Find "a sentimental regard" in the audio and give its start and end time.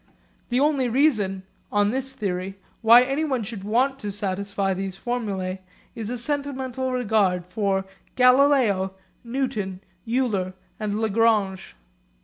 6.09-7.45